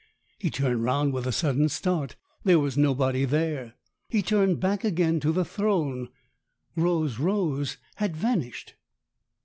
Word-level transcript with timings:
He 0.39 0.49
turned 0.49 0.83
round 0.83 1.13
with 1.13 1.27
a 1.27 1.31
sudden 1.31 1.69
start. 1.69 2.15
There 2.43 2.57
was 2.57 2.75
nobody 2.75 3.23
there. 3.23 3.75
He 4.09 4.23
turned 4.23 4.59
back 4.59 4.83
again 4.83 5.19
to 5.19 5.31
the 5.31 5.45
throne. 5.45 6.09
Rose 6.75 7.19
Rose 7.19 7.77
had 7.97 8.17
vanished. 8.17 8.73